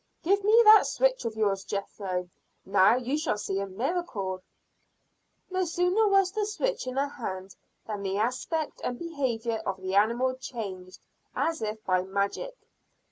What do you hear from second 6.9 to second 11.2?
her hand, than the aspect and behavior of the animal changed